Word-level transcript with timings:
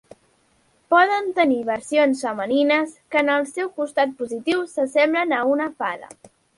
Poden 0.93 1.29
tenir 1.39 1.59
versions 1.67 2.25
femenines, 2.29 2.97
que 3.13 3.23
en 3.23 3.31
el 3.37 3.47
seu 3.53 3.73
costat 3.79 4.19
positiu 4.25 4.69
s'assemblen 4.77 5.41
a 5.43 5.47
una 5.57 5.75
fada. 5.83 6.15